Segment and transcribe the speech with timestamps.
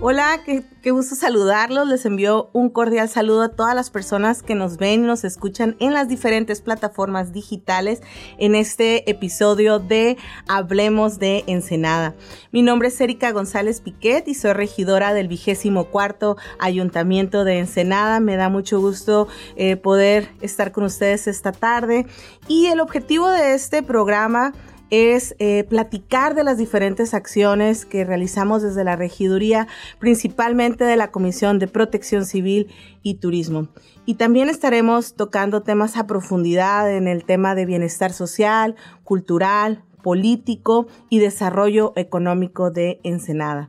[0.00, 1.88] Hola, qué, gusto saludarlos.
[1.88, 5.74] Les envío un cordial saludo a todas las personas que nos ven y nos escuchan
[5.80, 8.00] en las diferentes plataformas digitales
[8.38, 10.16] en este episodio de
[10.46, 12.14] Hablemos de Ensenada.
[12.52, 18.20] Mi nombre es Erika González Piquet y soy regidora del vigésimo cuarto Ayuntamiento de Ensenada.
[18.20, 19.26] Me da mucho gusto
[19.56, 22.06] eh, poder estar con ustedes esta tarde
[22.46, 24.54] y el objetivo de este programa
[24.90, 31.10] es eh, platicar de las diferentes acciones que realizamos desde la regiduría, principalmente de la
[31.10, 32.68] Comisión de Protección Civil
[33.02, 33.68] y Turismo.
[34.06, 40.86] Y también estaremos tocando temas a profundidad en el tema de bienestar social, cultural, político
[41.10, 43.68] y desarrollo económico de Ensenada.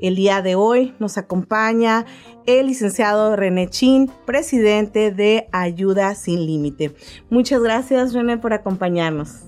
[0.00, 2.06] El día de hoy nos acompaña
[2.46, 6.94] el licenciado René Chin, presidente de Ayuda Sin Límite.
[7.30, 9.42] Muchas gracias, René, por acompañarnos.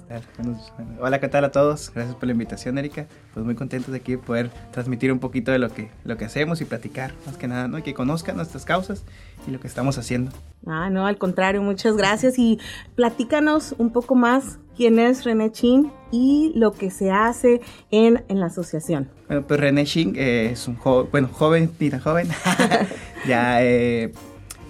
[1.00, 1.92] Hola, ¿qué tal a todos?
[1.94, 3.06] Gracias por la invitación, Erika.
[3.32, 6.60] Pues muy contentos de aquí poder transmitir un poquito de lo que, lo que hacemos
[6.60, 7.78] y platicar, más que nada, ¿no?
[7.78, 9.04] Y que conozcan nuestras causas
[9.46, 10.32] y lo que estamos haciendo.
[10.66, 12.38] Ah, no, al contrario, muchas gracias.
[12.38, 12.58] Y
[12.96, 18.40] platícanos un poco más quién es René Chin y lo que se hace en, en
[18.40, 19.10] la asociación.
[19.28, 22.28] Bueno, pues René Chin eh, es un joven, bueno, joven, ni tan joven.
[23.28, 24.10] ya eh,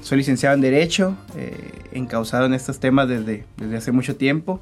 [0.01, 1.55] soy licenciado en Derecho, eh,
[1.93, 4.61] en estos temas desde, desde hace mucho tiempo.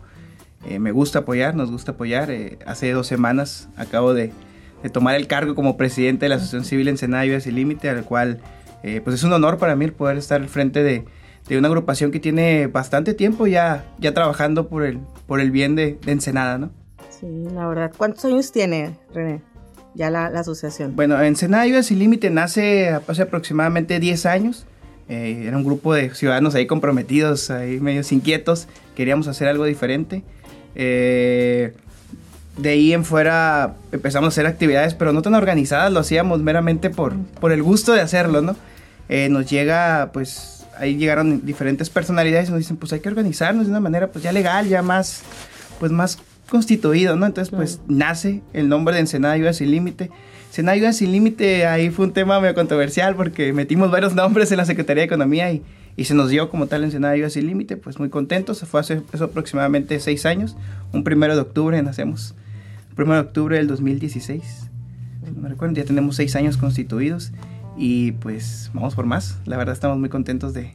[0.66, 2.30] Eh, me gusta apoyar, nos gusta apoyar.
[2.66, 4.32] hace dos semanas acabo de,
[4.82, 8.04] de, tomar el cargo como presidente de la Asociación Civil Ensenada Vidas Sin Límite, al
[8.04, 8.42] cual
[8.82, 11.06] pues es un honor para mí poder estar al frente de,
[11.48, 15.74] de, una agrupación que tiene bastante tiempo ya, ya trabajando por el, por el bien
[15.74, 16.70] de, de Ensenada, ¿no?
[17.10, 17.92] Sí, la verdad.
[17.96, 19.42] ¿Cuántos años tiene, René?
[19.98, 20.94] ya la, asociación?
[20.94, 24.64] Bueno, Ensenada Ayuda Sin Límite nace hace aproximadamente 10 años.
[25.08, 28.68] Eh, era un grupo de ciudadanos ahí comprometidos, ahí medios inquietos.
[28.94, 30.22] Queríamos hacer algo diferente.
[30.76, 31.72] Eh,
[32.56, 36.90] de ahí en fuera empezamos a hacer actividades, pero no tan organizadas, lo hacíamos meramente
[36.90, 38.56] por, por el gusto de hacerlo, ¿no?
[39.08, 43.66] Eh, nos llega, pues, ahí llegaron diferentes personalidades y nos dicen, pues hay que organizarnos
[43.66, 45.22] de una manera, pues ya legal, ya más,
[45.78, 46.18] pues más
[46.48, 47.26] constituido, ¿no?
[47.26, 50.10] Entonces, pues nace el nombre de Ensenada Ayuda Sin Límite.
[50.48, 54.58] Ensenada Ayuda Sin Límite, ahí fue un tema medio controversial porque metimos varios nombres en
[54.58, 55.62] la Secretaría de Economía y,
[55.96, 58.58] y se nos dio como tal Ensenada Ayuda Sin Límite, pues muy contentos.
[58.58, 60.56] Se fue hace eso aproximadamente seis años.
[60.92, 62.34] Un primero de octubre nacemos.
[62.96, 64.70] primero de octubre del 2016.
[65.34, 67.32] No me recuerdo, ya tenemos seis años constituidos
[67.78, 69.38] y pues vamos por más.
[69.46, 70.74] La verdad estamos muy contentos de,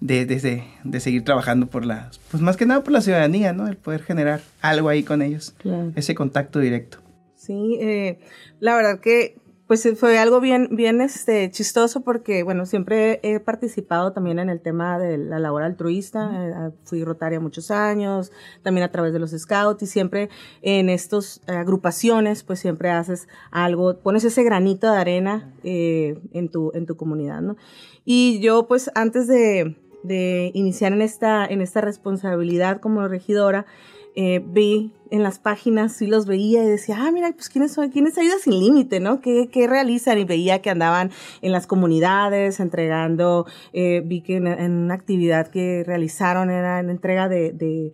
[0.00, 3.68] de, de, seguir trabajando por la, pues más que nada por la ciudadanía, ¿no?
[3.68, 5.54] El poder generar algo ahí con ellos,
[5.94, 6.98] ese contacto directo.
[7.36, 8.18] Sí, eh,
[8.60, 14.12] la verdad que pues fue algo bien, bien este, chistoso porque, bueno, siempre he participado
[14.12, 16.30] también en el tema de la labor altruista.
[16.34, 20.28] Eh, fui rotaria muchos años, también a través de los scouts y siempre
[20.60, 26.72] en estas agrupaciones, pues siempre haces algo, pones ese granito de arena eh, en, tu,
[26.74, 27.56] en tu comunidad, ¿no?
[28.04, 33.66] Y yo, pues antes de, de iniciar en esta, en esta responsabilidad como regidora,
[34.14, 37.90] eh, vi en las páginas, sí los veía y decía, ah, mira, pues quiénes son,
[37.90, 39.20] quiénes ayuda sin límite, ¿no?
[39.20, 40.18] ¿Qué, ¿Qué, realizan?
[40.18, 41.10] Y veía que andaban
[41.42, 46.88] en las comunidades entregando, eh, vi que en, en, una actividad que realizaron era en
[46.88, 47.92] entrega de, de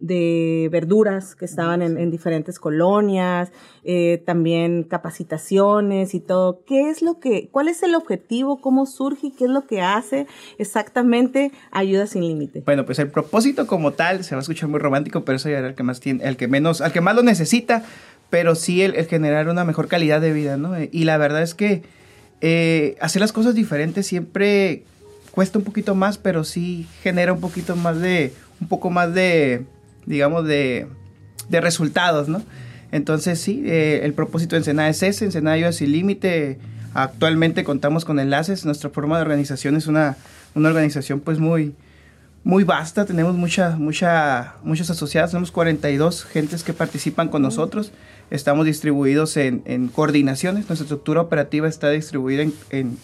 [0.00, 3.52] de verduras que estaban en, diferentes colonias,
[3.84, 6.64] eh, también capacitaciones y todo.
[6.66, 10.26] ¿Qué es lo que, cuál es el objetivo, cómo surge qué es lo que hace
[10.58, 12.62] exactamente Ayuda sin Límite?
[12.64, 15.58] Bueno, pues el propósito como tal se va a escuchar muy romántico, pero eso ya
[15.58, 17.84] era el que más tiene, el que menos, al que más lo necesita,
[18.30, 20.72] pero sí el, generar una mejor calidad de vida, ¿no?
[20.80, 21.82] Y la verdad es que
[22.40, 24.84] eh, hacer las cosas diferentes siempre
[25.30, 29.66] cuesta un poquito más, pero sí genera un poquito más de, un poco más de
[30.06, 30.86] digamos, de,
[31.48, 32.42] de resultados, ¿no?
[32.92, 36.58] Entonces, sí, eh, el propósito de Ensenada es ese, Ensenada Ayuda Sin Límite.
[36.92, 40.16] Actualmente contamos con enlaces, nuestra forma de organización es una,
[40.54, 41.74] una organización pues muy,
[42.42, 47.92] muy vasta, tenemos mucha, mucha, muchos asociados, tenemos 42 gentes que participan con nosotros,
[48.30, 52.98] estamos distribuidos en, en coordinaciones, nuestra estructura operativa está distribuida en, en,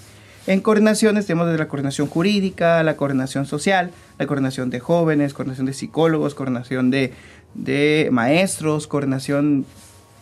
[0.46, 5.66] en coordinaciones, tenemos desde la coordinación jurídica, la coordinación social, la coordinación de jóvenes, coordinación
[5.66, 7.12] de psicólogos, coordinación de,
[7.54, 9.66] de maestros, coordinación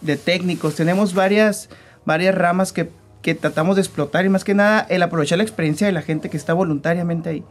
[0.01, 0.77] de técnicos.
[0.77, 1.69] Tenemos varias,
[2.07, 2.89] varias ramas que,
[3.23, 6.31] que, tratamos de explotar y más que nada el aprovechar la experiencia de la gente
[6.31, 7.45] que está voluntariamente ahí.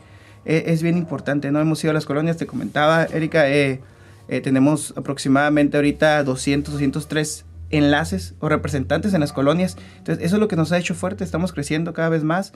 [0.45, 1.61] Eh, es bien importante, ¿no?
[1.61, 3.81] Hemos ido a las colonias, te comentaba, Erika, eh,
[4.27, 7.45] eh, tenemos aproximadamente ahorita 200, 203
[7.77, 9.77] enlaces o representantes en las colonias.
[9.97, 12.53] Entonces, eso es lo que nos ha hecho fuerte, estamos creciendo cada vez más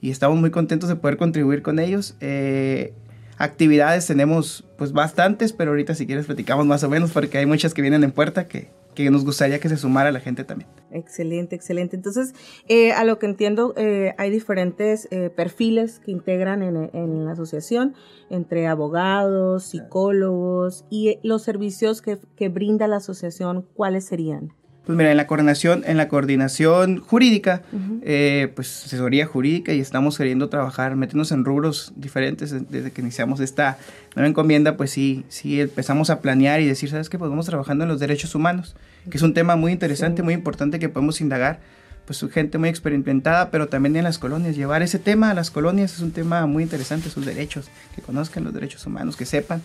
[0.00, 2.16] y estamos muy contentos de poder contribuir con ellos.
[2.20, 2.92] Eh,
[3.38, 7.74] actividades tenemos pues bastantes, pero ahorita si quieres platicamos más o menos porque hay muchas
[7.74, 10.70] que vienen en puerta que, que nos gustaría que se sumara la gente también.
[10.90, 11.96] Excelente, excelente.
[11.96, 12.34] Entonces,
[12.68, 17.32] eh, a lo que entiendo, eh, hay diferentes eh, perfiles que integran en, en, la
[17.32, 17.94] asociación,
[18.30, 24.52] entre abogados, psicólogos y los servicios que, que brinda la asociación, ¿cuáles serían?
[24.86, 27.62] Pues mira, en la coordinación, en la coordinación jurídica,
[28.02, 33.40] eh, pues asesoría jurídica y estamos queriendo trabajar, meternos en rubros diferentes desde que iniciamos
[33.40, 33.78] esta
[34.14, 37.18] nueva encomienda, pues sí, sí empezamos a planear y decir, ¿sabes qué?
[37.18, 38.76] Pues vamos trabajando en los derechos humanos,
[39.08, 41.60] que es un tema muy interesante, muy importante que podemos indagar,
[42.04, 45.94] pues gente muy experimentada, pero también en las colonias, llevar ese tema a las colonias
[45.94, 49.62] es un tema muy interesante, sus derechos, que conozcan los derechos humanos, que sepan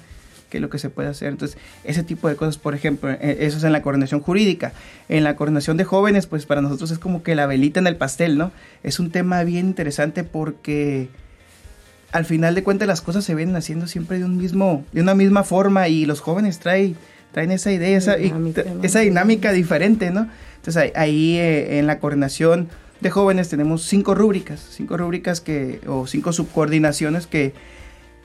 [0.49, 1.29] qué es lo que se puede hacer.
[1.29, 4.73] Entonces, ese tipo de cosas, por ejemplo, eh, eso es en la coordinación jurídica.
[5.07, 7.95] En la coordinación de jóvenes, pues para nosotros es como que la velita en el
[7.95, 8.51] pastel, ¿no?
[8.83, 11.09] Es un tema bien interesante porque
[12.11, 15.15] al final de cuentas las cosas se vienen haciendo siempre de un mismo, de una
[15.15, 16.95] misma forma y los jóvenes traen,
[17.31, 20.27] traen esa idea, esa dinámica, esa dinámica diferente, ¿no?
[20.55, 22.67] Entonces ahí, eh, en la coordinación
[22.99, 27.53] de jóvenes tenemos cinco rúbricas, cinco rúbricas que, o cinco subcoordinaciones que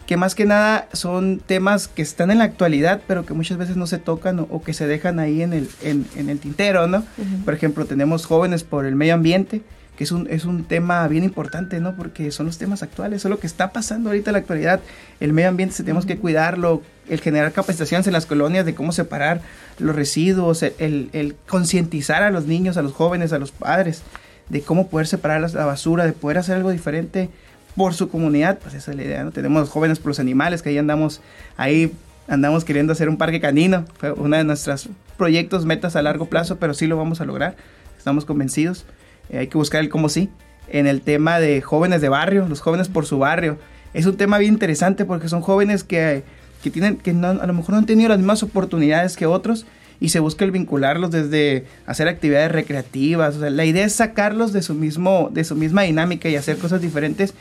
[0.06, 3.76] que más que nada son temas que están en la actualidad, pero que muchas veces
[3.76, 7.04] no se tocan o, que se dejan ahí en el, en, en el tintero, ¿no?
[7.44, 9.62] Por ejemplo, tenemos jóvenes por el medio ambiente,
[9.96, 11.96] que es un, es un tema bien importante, ¿no?
[11.96, 14.80] Porque son los temas actuales, eso es lo que está pasando ahorita en la actualidad.
[15.20, 19.40] El medio ambiente tenemos que cuidarlo, el generar capacitaciones en las colonias de cómo separar
[19.78, 24.02] los residuos, el, el concientizar a los niños, a los jóvenes, a los padres,
[24.48, 27.30] de cómo poder separar la basura, de poder hacer algo diferente
[27.76, 29.32] por su comunidad, pues esa es la idea, ¿no?
[29.32, 31.20] Tenemos jóvenes por los animales, que ahí andamos,
[31.56, 31.92] ahí
[32.28, 36.56] andamos queriendo hacer un parque canino, fue uno de nuestros proyectos, metas a largo plazo,
[36.58, 37.56] pero sí lo vamos a lograr,
[37.98, 38.84] estamos convencidos,
[39.30, 40.30] eh, hay que buscar el cómo sí.
[40.68, 43.58] En el tema de jóvenes de barrio, los jóvenes por su barrio,
[43.92, 46.22] es un tema bien interesante porque son jóvenes que,
[46.62, 49.66] que tienen, que no, a lo mejor no han tenido las mismas oportunidades que otros,
[50.00, 53.36] y se busca el vincularlos desde hacer actividades recreativas.
[53.36, 56.58] O sea, la idea es sacarlos de su, mismo, de su misma dinámica y hacer
[56.58, 57.34] cosas diferentes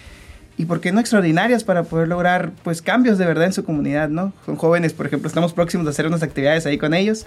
[0.57, 4.09] y por qué no extraordinarias para poder lograr pues cambios de verdad en su comunidad,
[4.09, 4.33] ¿no?
[4.45, 7.25] Con jóvenes, por ejemplo, estamos próximos a hacer unas actividades ahí con ellos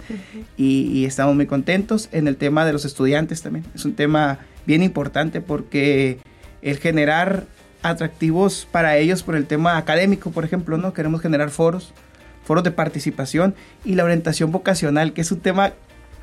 [0.55, 2.07] y, estamos muy contentos.
[2.11, 6.19] En el tema de los estudiantes también, es un tema bien importante porque
[6.61, 7.45] el generar
[7.83, 10.93] atractivos para ellos por el tema académico, por ejemplo, ¿no?
[10.93, 11.93] Queremos generar foros,
[12.45, 15.73] foros de participación y la orientación vocacional, que es un tema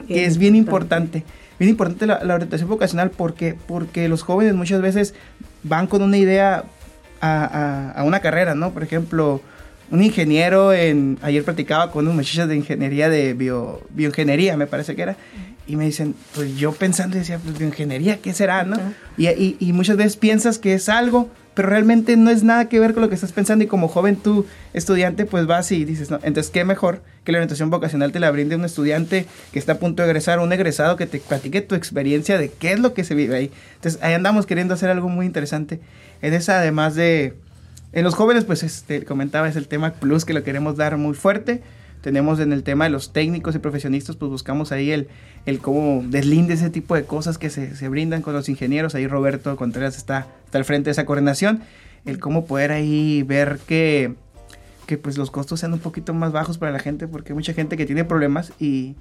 [0.09, 1.23] que es bien importante.
[1.59, 5.15] Bien importante la, la orientación vocacional porque, porque los jóvenes muchas veces
[5.62, 6.65] van con una idea
[7.25, 8.73] a, una carrera, ¿no?
[8.73, 9.41] Por ejemplo,
[9.91, 11.19] un ingeniero en...
[11.23, 15.17] Ayer practicaba con unos muchachos de ingeniería de bio, bioingeniería, me parece que era.
[15.67, 18.76] Y me dicen, pues yo pensando decía, pues bioingeniería, ¿qué será, no?
[19.17, 22.95] y, y, muchas veces piensas que es algo, pero realmente no es nada que ver
[22.95, 26.19] con lo que estás pensando y como joven tú, estudiante, pues vas y dices, no,
[26.23, 29.79] entonces qué mejor que la orientación vocacional te la brinde un estudiante que está a
[29.79, 33.05] punto de egresar, un egresado que te platique tu experiencia de qué es lo que
[33.05, 33.51] se vive ahí.
[33.77, 35.81] Entonces ahí andamos queriendo hacer algo muy interesante
[36.23, 37.35] en esa, además de,
[37.93, 41.15] en los jóvenes, pues este, comentaba, es el tema plus que lo queremos dar muy
[41.15, 41.62] fuerte.
[42.05, 45.09] Tenemos en el tema de los técnicos y profesionistas, pues buscamos ahí el,
[45.47, 48.95] el cómo deslinde ese tipo de cosas que se, se brindan con los ingenieros.
[48.95, 51.62] Ahí Roberto Contreras está, está al frente de esa coordinación.
[52.05, 54.17] El cómo poder ahí ver que,
[54.85, 57.55] que pues los costos sean un poquito más bajos para la gente, porque hay mucha
[57.55, 58.97] gente que tiene problemas y,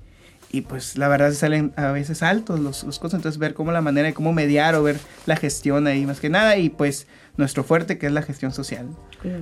[0.50, 3.82] y pues la verdad salen a veces altos los, los, costos, entonces ver cómo la
[3.82, 7.06] manera de cómo mediar o ver la gestión ahí más que nada y pues
[7.38, 8.88] nuestro fuerte que es la gestión social.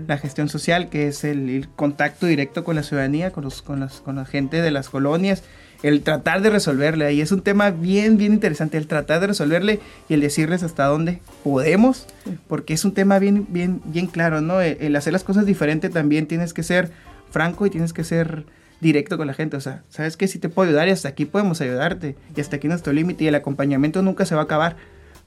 [0.07, 4.01] La gestión social que es el, contacto directo con la ciudadanía, con, los, con, las,
[4.01, 5.43] con la gente de las colonias,
[5.83, 9.79] el tratar de resolverle ahí es un tema bien, bien interesante, el tratar de resolverle
[10.07, 12.05] y el decirles hasta dónde podemos,
[12.47, 14.61] porque es un tema bien, bien, bien claro, ¿no?
[14.61, 16.91] El, el hacer las cosas diferente también tienes que ser
[17.31, 18.45] franco y tienes que ser
[18.81, 19.57] directo con la gente.
[19.57, 20.27] O sea, ¿sabes qué?
[20.27, 22.15] Si te puedo ayudar y hasta aquí podemos ayudarte.
[22.35, 24.75] Y hasta aquí nuestro límite y el acompañamiento nunca se va a acabar.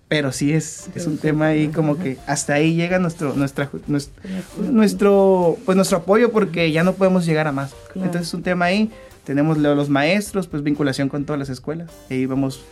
[0.08, 3.70] Pero sí es, es un tema ahí como que hasta ahí llega nuestro, nuestra,
[4.58, 7.74] nuestro, pues nuestro apoyo porque ya no podemos llegar a más.
[7.94, 8.90] Entonces es un tema ahí.
[9.24, 11.90] Tenemos los maestros, pues vinculación con todas las escuelas.
[12.10, 12.64] Y vamos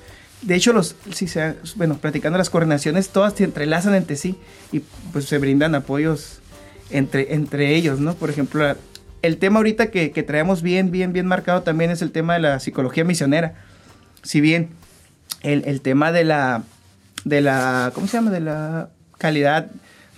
[0.42, 4.36] de hecho, los, si se, bueno, platicando las coordinaciones, todas se entrelazan entre sí
[4.72, 4.80] y
[5.12, 6.40] pues se brindan apoyos
[6.90, 8.14] entre, entre ellos, ¿no?
[8.14, 8.74] Por ejemplo,
[9.22, 12.40] el tema ahorita que, que, traemos bien, bien, bien marcado también es el tema de
[12.40, 13.54] la psicología misionera.
[14.24, 14.70] Si bien
[15.42, 16.64] el, el, tema de la,
[17.24, 18.30] de la, ¿cómo se llama?
[18.30, 19.68] De la calidad,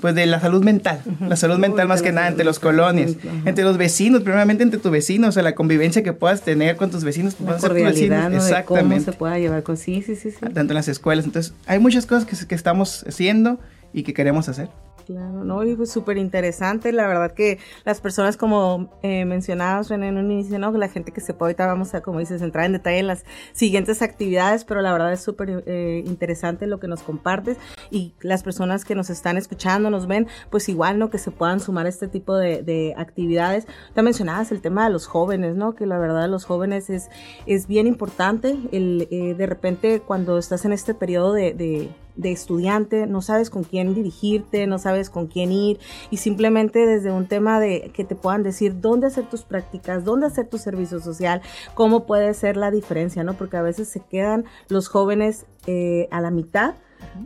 [0.00, 1.00] pues de la salud mental.
[1.20, 4.90] La salud mental más que nada entre los colonias, entre los vecinos, primeramente entre tus
[4.90, 7.36] vecinos, o sea, la convivencia que puedas tener con tus vecinos.
[7.40, 8.36] La cordialidad, ¿no?
[8.36, 8.96] Exactamente.
[8.96, 10.38] Cómo se pueda llevar con sí, sí, sí, sí.
[10.40, 11.24] Tanto en las escuelas.
[11.24, 13.58] Entonces, hay muchas cosas que, que estamos haciendo
[13.92, 14.68] y que queremos hacer.
[15.06, 20.02] Claro, no, y pues súper interesante, la verdad que las personas como eh, mencionabas en
[20.02, 20.72] un inicio, ¿no?
[20.72, 23.26] La gente que se puede, ahorita vamos a, como dices, entrar en detalle en las
[23.52, 27.58] siguientes actividades, pero la verdad es súper eh, interesante lo que nos compartes
[27.90, 31.10] y las personas que nos están escuchando, nos ven, pues igual, ¿no?
[31.10, 33.66] Que se puedan sumar a este tipo de, de actividades.
[33.94, 35.74] Te mencionabas el tema de los jóvenes, ¿no?
[35.74, 37.10] Que la verdad los jóvenes es,
[37.44, 42.32] es bien importante, el, eh, de repente cuando estás en este periodo de, de de
[42.32, 45.78] estudiante, no sabes con quién dirigirte, no sabes con quién ir
[46.10, 50.26] y simplemente desde un tema de que te puedan decir dónde hacer tus prácticas, dónde
[50.26, 51.42] hacer tu servicio social,
[51.74, 53.34] cómo puede ser la diferencia, ¿no?
[53.34, 56.74] Porque a veces se quedan los jóvenes eh, a la mitad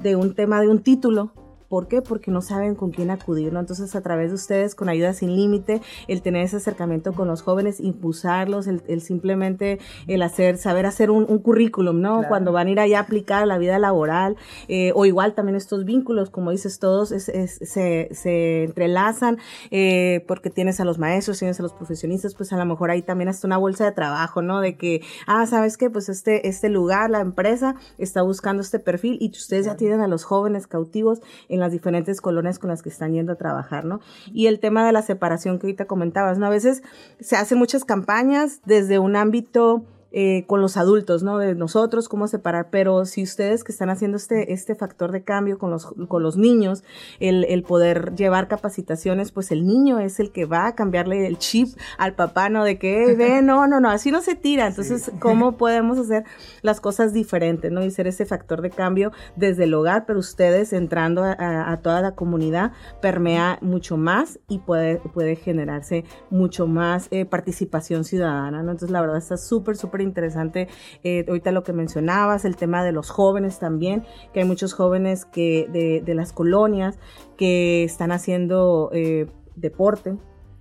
[0.03, 1.33] de un tema de un título
[1.69, 2.01] ¿Por qué?
[2.01, 3.61] Porque no saben con quién acudir, ¿no?
[3.61, 7.43] Entonces, a través de ustedes, con ayuda sin límite, el tener ese acercamiento con los
[7.43, 12.23] jóvenes, impulsarlos, el, simplemente el hacer, saber hacer un, currículum, ¿no?
[12.27, 14.37] Cuando van a ir allá a aplicar la vida laboral,
[14.69, 19.39] eh, o igual también estos vínculos, como dices, todos se, se, entrelazan,
[19.71, 23.03] eh, porque tienes a los maestros, tienes a los profesionistas, pues a lo mejor ahí
[23.03, 24.61] también hasta una bolsa de trabajo, ¿no?
[24.61, 25.91] De que, ah, ¿sabes qué?
[25.91, 30.09] Pues este, este lugar, la empresa, está buscando este perfil y ustedes ya tienen a
[30.09, 31.21] los jóvenes cautivos
[31.61, 34.01] las diferentes colonias con las que están yendo a trabajar, ¿no?
[34.33, 36.47] Y el tema de la separación que ahorita comentabas, ¿no?
[36.47, 36.83] A veces
[37.21, 41.39] se hacen muchas campañas desde un ámbito eh, con los adultos, ¿no?
[41.39, 45.59] De nosotros, cómo separar, pero si ustedes que están haciendo este, este factor de cambio
[45.59, 46.83] con los, con los niños,
[47.21, 51.39] el, el poder llevar capacitaciones, pues el niño es el que va a cambiarle el
[51.39, 52.65] chip al papá, ¿no?
[52.65, 54.67] De que, ve, no, no, no, así no se tira.
[54.67, 56.25] Entonces, ¿cómo podemos hacer
[56.63, 57.85] las cosas diferentes, ¿no?
[57.85, 62.01] Y ser ese factor de cambio desde el hogar, pero ustedes entrando a, a toda
[62.01, 68.71] la comunidad permea mucho más y puede, puede generarse mucho más eh, participación ciudadana, ¿no?
[68.71, 70.69] Entonces, la verdad está súper, súper interesante
[71.03, 75.25] eh, ahorita lo que mencionabas, el tema de los jóvenes también, que hay muchos jóvenes
[75.25, 75.69] que
[76.05, 76.99] de, las colonias
[77.37, 80.17] que están haciendo eh, deporte,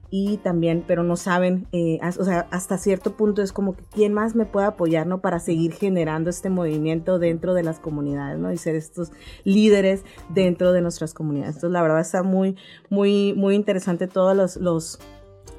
[0.10, 4.14] y también, pero no saben, eh, o sea, hasta cierto punto es como que quién
[4.14, 5.20] más me puede apoyar, ¿no?
[5.20, 8.52] Para seguir generando este movimiento dentro de las comunidades, ¿no?
[8.54, 9.12] Y ser estos
[9.44, 11.56] líderes dentro de nuestras comunidades.
[11.56, 12.56] Entonces, la verdad está muy,
[12.90, 15.00] muy, muy interesante todos los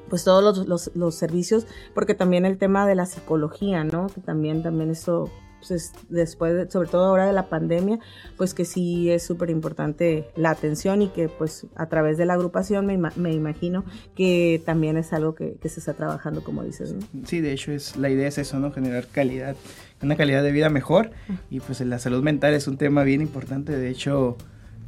[0.09, 4.07] pues todos los, los, los, servicios, porque también el tema de la psicología, ¿no?
[4.07, 5.31] Que también, también eso,
[5.65, 7.99] pues después, sobre todo ahora de la pandemia,
[8.37, 12.33] pues que sí es súper importante la atención y que pues a través de la
[12.33, 13.85] agrupación me, me imagino
[14.15, 16.99] que también es algo que, que, se está trabajando, como dices, ¿no?
[17.25, 18.71] Sí, de hecho es, la idea es eso, ¿no?
[18.71, 19.55] Generar calidad,
[20.01, 21.11] una calidad de vida mejor
[21.49, 24.37] y pues la salud mental es un tema bien importante, de hecho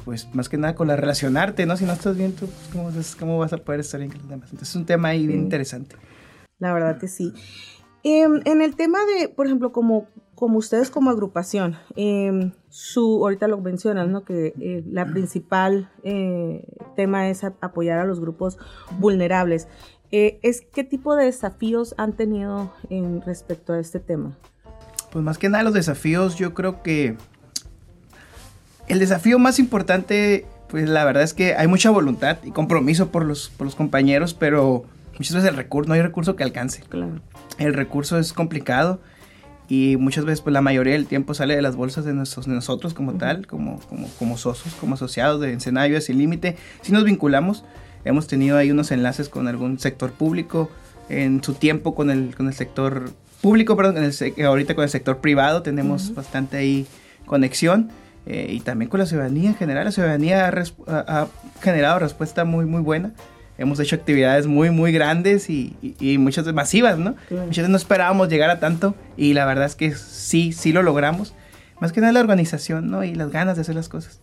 [0.06, 1.78] pues más que nada con la relacionarte, ¿no?
[1.78, 4.50] Si no estás bien, tú, pues, ¿cómo, vas a poder estar bien con los demás?
[4.52, 5.96] Entonces es un tema ahí bien interesante.
[6.60, 7.34] La verdad que sí.
[8.04, 13.48] Em, en el tema de, por ejemplo, como, como ustedes como agrupación, eh, su, ahorita
[13.48, 14.24] lo mencionan, ¿no?
[14.24, 16.66] Que eh, la principal eh,
[16.96, 18.58] tema es apoyar a los grupos
[18.98, 19.68] vulnerables.
[20.12, 24.38] Eh, es, ¿Qué tipo de desafíos han tenido en respecto a este tema?
[25.12, 27.18] Pues más que nada los desafíos, yo creo que
[28.92, 33.24] el desafío más importante, pues la verdad es que hay mucha voluntad y compromiso por
[33.24, 34.84] los, por los compañeros, pero
[35.14, 36.84] muchas veces el recurso, no hay recurso que alcance.
[36.90, 37.22] Claro.
[37.58, 39.00] El recurso es complicado
[39.70, 42.94] y muchas veces pues la mayoría del tiempo sale de las bolsas de, nuestros, nosotros
[42.94, 46.58] como tal, como, como, como socios, como asociados de Encenallo Sin Límite.
[46.82, 47.64] Si nos vinculamos,
[48.04, 50.70] hemos tenido ahí unos enlaces con algún sector público,
[51.08, 54.90] en su tiempo con el, con el sector público, perdón, en el, ahorita con el
[54.90, 56.88] sector privado tenemos bastante ahí
[57.26, 57.90] conexión.
[58.26, 59.86] Eh, y también con la ciudadanía en general.
[59.86, 61.28] La ciudadanía ha,
[61.62, 63.12] generado respuesta muy, muy buena.
[63.58, 67.16] Hemos hecho actividades muy, muy grandes y, y, muchas veces masivas, ¿no?
[67.30, 70.82] Muchas veces no esperábamos llegar a tanto y la verdad es que sí, sí lo
[70.82, 71.36] logramos.
[71.80, 73.04] Más que nada la organización, ¿no?
[73.04, 74.20] Y las ganas de hacer las cosas.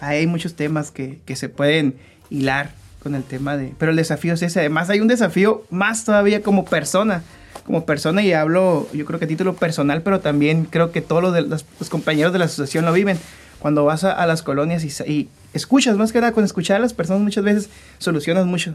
[0.00, 1.96] Hay muchos temas que, que se pueden
[2.30, 2.70] hilar
[3.02, 3.72] con el tema de...
[3.78, 4.60] Pero el desafío es ese.
[4.60, 7.22] Además hay un desafío más todavía como persona
[7.64, 11.22] como persona y hablo, yo creo que a título personal, pero también creo que todos
[11.22, 13.18] los, de, los, compañeros de la asociación lo viven.
[13.60, 17.22] Cuando vas a, las colonias y, escuchas, más que nada, con escuchar a las personas
[17.22, 18.74] muchas veces solucionas mucho.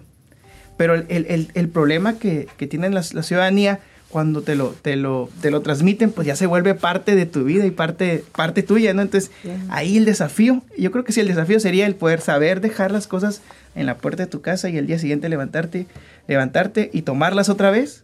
[0.77, 3.79] Pero el, el, el problema que, que tiene la, la, ciudadanía
[4.09, 7.43] cuando te lo, te, lo, te lo transmiten, pues ya se vuelve parte de tu
[7.43, 9.01] vida y parte, parte tuya, ¿no?
[9.01, 9.31] Entonces,
[9.69, 13.07] ahí el desafío, yo creo que sí, el desafío sería el poder saber dejar las
[13.07, 13.41] cosas
[13.75, 15.87] en la puerta de tu casa y el día siguiente levantarte,
[16.27, 18.03] levantarte y tomarlas otra vez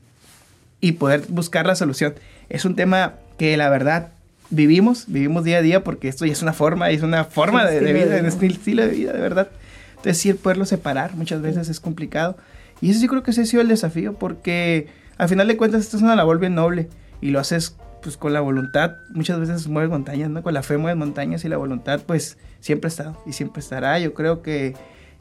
[0.81, 2.13] y poder buscar la solución.
[2.49, 4.09] Es un tema que la verdad
[4.49, 7.79] vivimos, vivimos día a día porque esto ya es una forma, es una forma de,
[7.93, 9.47] vida, es un estilo de vida, de verdad.
[9.91, 12.37] Entonces sí, el poderlo separar muchas veces es complicado.
[12.81, 14.87] Y eso yo creo que ese ha sido el desafío porque
[15.17, 16.89] al final de cuentas esto es una labor bien noble
[17.21, 20.41] y lo haces pues con la voluntad, muchas veces mueves montañas, ¿no?
[20.41, 23.99] Con la fe mueves montañas y la voluntad pues siempre ha estado y siempre estará.
[23.99, 24.73] Yo creo que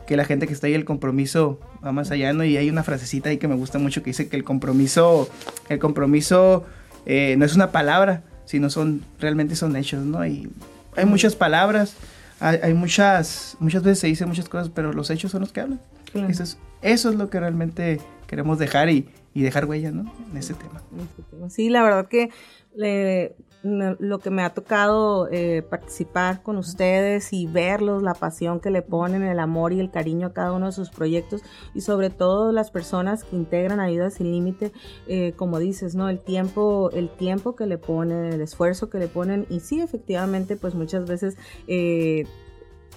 [0.06, 2.44] que la gente que está ahí, el compromiso va más allá, ¿no?
[2.44, 5.28] Y hay una frasecita ahí que me gusta mucho que dice que el compromiso,
[5.68, 6.64] el compromiso
[7.06, 10.26] eh, no es una palabra, sino son, realmente son hechos, ¿no?
[10.26, 10.50] Y
[10.96, 11.94] hay muchas palabras,
[12.40, 15.80] hay, muchas, muchas veces se dicen muchas cosas, pero los hechos son los que hablan.
[16.28, 20.12] Eso, es, eso es lo que realmente queremos dejar y, y dejar huella, ¿no?
[20.30, 20.82] En ese tema.
[21.48, 22.30] Sí, la verdad que
[22.74, 28.70] le, lo que me ha tocado eh, participar con ustedes y verlos, la pasión que
[28.70, 31.42] le ponen, el amor y el cariño a cada uno de sus proyectos
[31.74, 34.72] y sobre todo las personas que integran Ayuda Sin Límite,
[35.08, 36.08] eh, como dices, ¿no?
[36.08, 40.56] El tiempo, el tiempo que le ponen, el esfuerzo que le ponen y sí, efectivamente,
[40.56, 41.36] pues muchas veces...
[41.66, 42.26] Eh,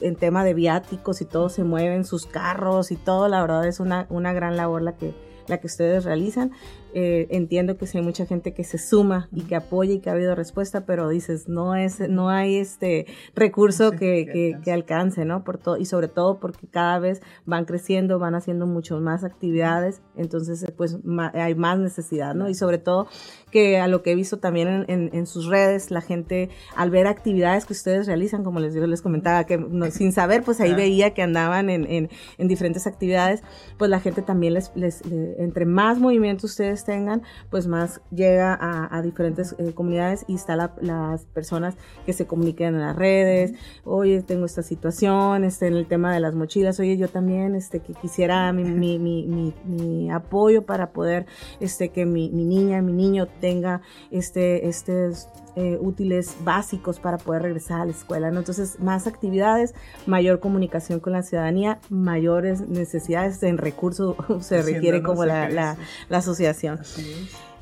[0.02, 3.80] en tema de viáticos y todo se mueven sus carros y todo, la verdad es
[3.80, 5.14] una, una gran labor la que,
[5.48, 6.52] la que ustedes realizan.
[6.96, 10.12] Eh, entiendo que sí hay mucha gente que se suma y que apoya y que
[10.12, 15.44] ha habido respuesta, pero dices, no es, no hay este recurso que, que, alcance, ¿no?
[15.44, 20.02] Por todo, y sobre todo porque cada vez van creciendo, van haciendo mucho más actividades,
[20.16, 21.00] entonces pues
[21.34, 22.48] hay más necesidad, ¿no?
[22.48, 23.08] Y sobre todo
[23.50, 27.66] que a lo que he visto también en, sus redes, la gente al ver actividades
[27.66, 29.60] que ustedes realizan, como les, les comentaba, que
[29.92, 33.42] sin saber, pues ahí veía que andaban en, diferentes actividades,
[33.78, 35.02] pues la gente también les, les,
[35.38, 41.26] entre más movimiento ustedes tengan, pues más llega a, diferentes eh, comunidades y está las
[41.26, 41.76] personas
[42.06, 46.20] que se comuniquen en las redes, oye, tengo esta situación, este, en el tema de
[46.20, 51.26] las mochilas, oye, yo también, este, que quisiera mi, mi, mi, mi apoyo para poder,
[51.60, 57.82] este, que mi, niña, mi niño tenga este, estos eh, útiles básicos para poder regresar
[57.82, 58.32] a la escuela.
[58.32, 58.40] ¿no?
[58.40, 59.74] Entonces, más actividades,
[60.06, 65.78] mayor comunicación con la ciudadanía, mayores necesidades en recursos se requiere como la, la,
[66.10, 66.80] asociación.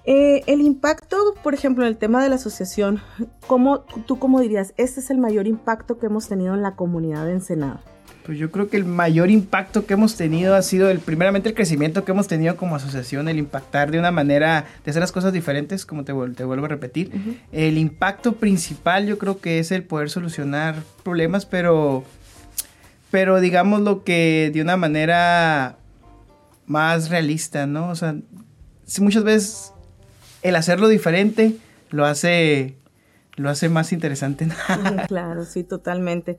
[0.04, 3.02] Eh, el impacto, por ejemplo, en el tema de la asociación,
[3.46, 4.74] ¿cómo, ¿tú cómo dirías?
[4.78, 7.82] Este es el mayor impacto que hemos tenido en la comunidad de Ensenada.
[8.26, 11.56] Pues yo creo que el mayor impacto que hemos tenido ha sido el primeramente el
[11.56, 15.34] crecimiento que hemos tenido como asociación, el impactar de una manera de hacer las cosas
[15.34, 17.40] diferentes, como te, te vuelvo a repetir.
[17.52, 22.04] El impacto principal yo creo que es el poder solucionar problemas, pero
[23.10, 25.78] pero digamos lo que de una manera
[26.66, 27.90] más realista, ¿no?
[27.90, 28.16] O sea,
[29.00, 29.74] muchas veces
[30.42, 31.58] el hacerlo diferente
[31.90, 32.76] lo hace
[33.36, 34.48] lo hace más interesante.
[35.08, 36.38] claro, sí, totalmente.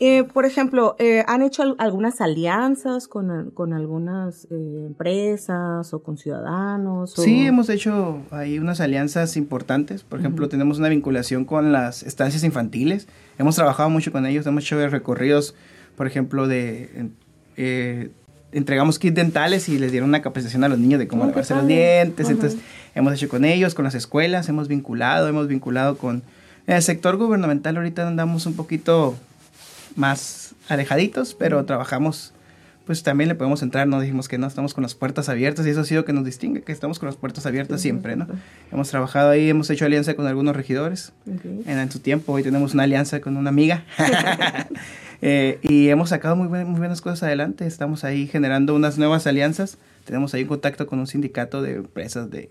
[0.00, 6.18] Eh, por ejemplo, eh, ¿han hecho algunas alianzas con, con algunas eh, empresas o con
[6.18, 7.12] ciudadanos?
[7.12, 10.02] Sí, hemos hecho ahí unas alianzas importantes.
[10.02, 13.06] Por ejemplo, tenemos una vinculación con las estancias infantiles.
[13.38, 15.54] Hemos trabajado mucho con ellos, hemos hecho recorridos,
[15.96, 17.10] por ejemplo, de...
[18.50, 21.54] entregamos kits dentales y les dieron una capacitación a los niños de cómo oh, lavarse
[21.54, 22.28] los dientes.
[22.30, 22.58] Entonces,
[22.96, 26.24] hemos hecho con ellos, con las escuelas, hemos vinculado, hemos vinculado con
[26.66, 27.76] el sector gubernamental.
[27.76, 29.14] Ahorita andamos un poquito
[29.96, 32.32] más alejaditos, pero trabajamos,
[32.86, 35.70] pues también le podemos entrar, no dijimos que no, estamos con las puertas abiertas y
[35.70, 38.26] eso ha sido que nos distingue, que estamos con las puertas abiertas siempre, ¿no?
[38.72, 41.12] Hemos trabajado ahí, hemos hecho alianza con algunos regidores
[41.66, 43.84] en, su tiempo, hoy tenemos una alianza con una amiga.
[45.26, 49.78] Eh, y hemos sacado muy, muy buenas cosas adelante, estamos ahí generando unas nuevas alianzas,
[50.04, 52.50] tenemos ahí un contacto con un sindicato de empresas de,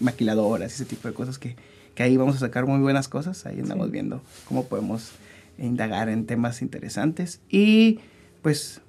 [0.00, 1.56] maquiladoras y ese tipo de cosas que,
[1.94, 5.10] que ahí vamos a sacar muy buenas cosas, ahí andamos viendo cómo podemos
[5.58, 8.00] indagar en temas interesantes y
[8.42, 8.80] pues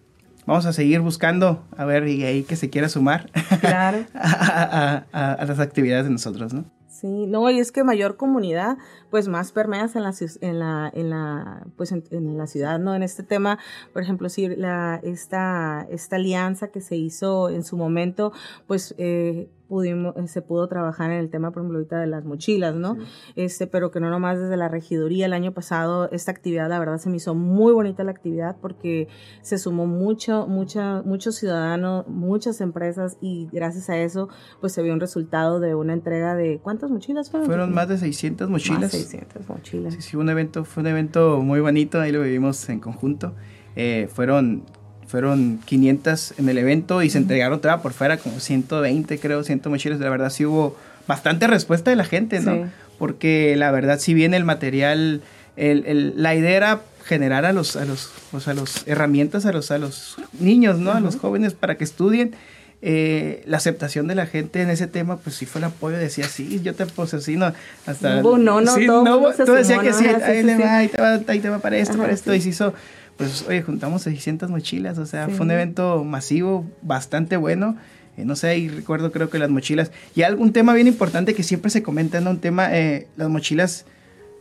[0.45, 3.29] vamos a seguir buscando a ver y ahí que se quiera sumar
[3.59, 4.05] claro.
[4.13, 6.65] a, a, las actividades de nosotros, ¿no?
[6.99, 8.77] Sí, no, y es que mayor comunidad,
[9.09, 12.93] pues más permeas en la, en la, en la, pues en, la ciudad, ¿no?
[12.93, 13.57] En este tema,
[13.93, 18.33] por ejemplo, sí, la, esta, esta alianza que se hizo en su momento,
[18.67, 22.25] pues eh, pudimos, eh, se pudo trabajar en el tema, por ejemplo, ahorita de las
[22.25, 22.97] mochilas, ¿no?
[23.35, 25.27] Este, pero que no nomás desde la regiduría.
[25.27, 29.07] El año pasado, esta actividad, la verdad, se me hizo muy bonita la actividad porque
[29.41, 34.27] se sumó mucho, mucha, muchos ciudadanos, muchas empresas y gracias a eso,
[34.59, 37.47] pues se vio un resultado de una entrega de, ¿cuántas mochilas fueron?
[37.47, 38.81] Fueron más de 600 mochilas.
[38.81, 39.93] Más 600 mochilas.
[39.93, 43.35] Sí, sí, un evento, fue un evento muy bonito, ahí lo vivimos en conjunto.
[43.75, 44.63] Eh, fueron
[45.09, 49.61] fueron 500 en el evento y se entregaron toda por fuera como 120, creo, 100
[49.65, 49.99] mochilas.
[49.99, 52.69] La verdad sí hubo bastante respuesta de la gente, ¿no?
[52.99, 55.21] Porque la verdad si bien el material,
[55.57, 59.51] el, el, la idea era generar a los, a los, o sea, los herramientas a
[59.51, 60.91] los, a los niños, ¿no?
[60.91, 62.35] A los jóvenes para que estudien.
[62.81, 66.29] Eh, la aceptación de la gente en ese tema, pues sí fue el apoyo, decía,
[66.29, 67.51] sí, yo te puse así, no,
[67.85, 68.21] hasta...
[68.21, 71.75] No, no, no, no, tú decías que sí, ahí, te va, ahí te va para
[71.75, 72.73] esto, para esto, y se hizo
[73.19, 77.75] pues oye, juntamos 600 mochilas, o sea, fue un evento masivo, bastante bueno.
[78.15, 79.91] Eh, no sé, y recuerdo creo que las mochilas.
[80.15, 82.29] Y algún tema bien importante que siempre se comenta, ¿no?
[82.29, 83.85] Un tema, eh, las mochilas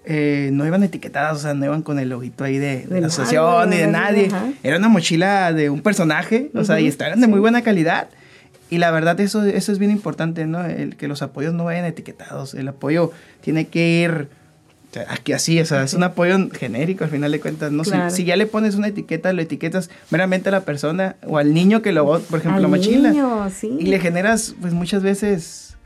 [0.04, 3.68] eh, no iban etiquetadas, o sea, no iban con el ojito ahí de, la asociación
[3.70, 4.30] ni de nadie.
[4.62, 8.10] Era una mochila de un personaje, o sea, y estaban de muy buena calidad.
[8.70, 10.64] Y la verdad, eso, eso es bien importante, ¿no?
[10.64, 12.54] El que los apoyos no vayan etiquetados.
[12.54, 13.10] El apoyo
[13.40, 14.28] tiene que ir
[15.08, 17.84] aquí así, o sea, es un apoyo genérico al final de cuentas, ¿no?
[18.10, 21.82] Si, ya le pones una etiqueta, lo etiquetas meramente a la persona o al niño
[21.82, 23.12] que lo, por ejemplo, la mochila.
[23.62, 25.76] Y le generas, pues muchas veces,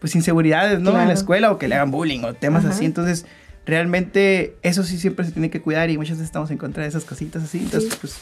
[0.00, 1.00] pues inseguridades, ¿no?
[1.00, 2.84] En la escuela o que le hagan bullying o temas así.
[2.84, 3.24] Entonces,
[3.64, 6.88] realmente eso sí siempre se tiene que cuidar y muchas veces estamos en contra de
[6.88, 7.58] esas cositas así.
[7.58, 8.16] Entonces, pues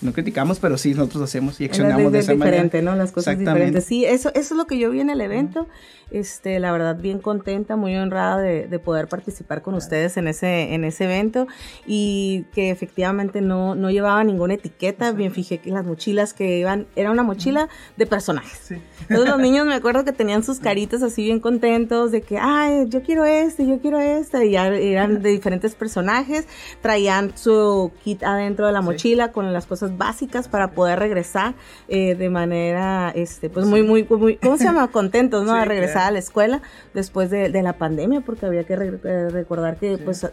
[0.00, 2.94] no criticamos, pero sí nosotros hacemos y accionamos de esa diferente, ¿no?
[2.96, 3.84] Las cosas diferentes.
[3.84, 5.66] Sí, eso, eso es lo que yo vi en el evento.
[6.10, 10.72] Este, la verdad, bien contenta, muy honrada de, de, poder participar con ustedes en ese,
[10.72, 11.48] en ese evento
[11.84, 15.10] y que efectivamente no, no llevaba ninguna etiqueta.
[15.10, 18.60] Bien fijé que las mochilas que iban, era una mochila de personajes.
[18.62, 18.76] Sí.
[19.02, 22.86] Entonces los niños me acuerdo que tenían sus caritas así bien contentos de que, ay,
[22.88, 26.46] yo quiero este, yo quiero este, y ya eran de diferentes personajes.
[26.82, 31.54] Traían su kit adentro de la mochila con las cosas básicas para poder regresar
[31.88, 34.88] eh, de manera, este, pues muy, muy, muy, ¿cómo se llama?
[34.92, 35.54] Contentos, ¿no?
[35.54, 36.62] a regresar a la escuela
[36.94, 40.26] después de, la pandemia, porque había que eh, recordar que pues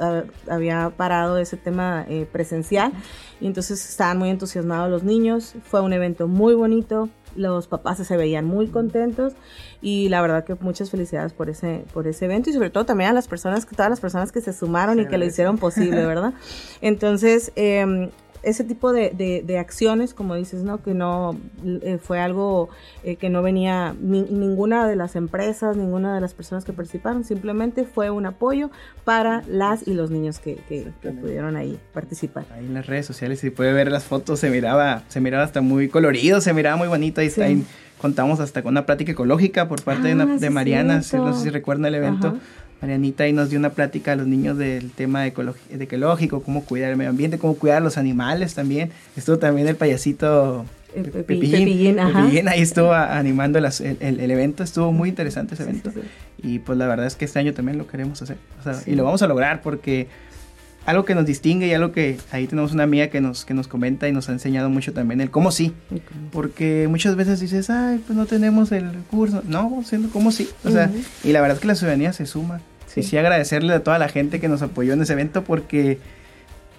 [0.50, 2.92] había parado ese tema eh, presencial.
[3.40, 8.18] Y entonces estaban muy entusiasmados los niños, fue un evento muy bonito, los papás se
[8.18, 9.34] veían muy contentos.
[9.82, 12.50] Y la verdad que muchas felicidades por ese por ese evento.
[12.50, 15.18] Y sobre todo también a las personas todas las personas que se sumaron y que
[15.18, 16.34] lo hicieron posible verdad
[16.82, 18.10] entonces eh,
[18.44, 19.12] ese tipo de,
[19.46, 20.84] de, acciones, como dices, ¿no?
[20.84, 22.70] Que no eh, fue algo
[23.04, 27.86] eh, que no venía ninguna de las empresas, ninguna de las personas que participaron, simplemente
[27.86, 28.70] fue un apoyo
[29.06, 32.46] para las y los niños que, que, pudieron ahí participar.
[32.54, 35.62] Ahí en las redes sociales se puede ver las fotos, se miraba, se miraba hasta
[35.62, 37.48] muy colorido, se miraba muy bonito, ahí está,
[38.04, 41.50] contamos hasta con una plática ecológica por parte de, ah, de, Mariana, no sé si
[41.50, 42.38] recuerdan el evento.
[42.84, 46.92] Marianita ahí nos dio una plática a los niños del tema de, ecológico, cómo cuidar
[46.92, 48.92] el medio ambiente, cómo cuidar a los animales también.
[49.16, 53.66] Estuvo también el payasito Pepillín, ahí estuvo animando el,
[54.02, 55.94] el, evento, estuvo muy interesante ese evento.
[56.44, 58.36] Y pues la verdad es que este año también lo queremos hacer.
[58.86, 60.10] y lo vamos a lograr porque
[60.86, 63.70] algo que nos distingue y algo que ahí tenemos una amiga que nos, que nos
[63.70, 65.74] comenta y nos ha enseñado mucho también el cómo sí.
[66.34, 69.42] Porque muchas veces dices, ay, pues no tenemos el curso.
[69.48, 70.50] No, siendo cómo sí.
[70.66, 70.92] O sea,
[71.24, 72.60] y la verdad es que la ciudadanía se suma.
[72.94, 73.00] Sí.
[73.00, 76.00] Y sí agradecerle a toda la gente que nos apoyó en ese evento porque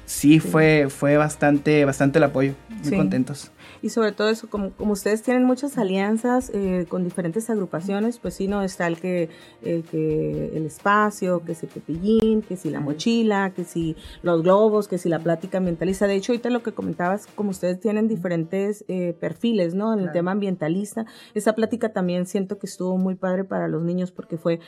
[0.07, 2.55] sí, Fue, fue bastante, bastante el apoyo.
[2.83, 3.51] Muy contentos
[3.85, 8.33] y sobre todo eso, como, como ustedes tienen muchas alianzas eh, con diferentes agrupaciones, pues
[8.33, 9.29] sí, no está el que,
[9.63, 14.89] el que el espacio, que si Pepillín, que si la mochila, que si los globos,
[14.89, 16.07] que si la plática ambientalista.
[16.07, 19.93] De hecho, ahorita lo que comentabas, como ustedes tienen diferentes eh, perfiles, ¿no?
[19.93, 24.13] En el tema ambientalista, esa plática también siento que estuvo muy padre para los niños
[24.13, 24.61] porque fue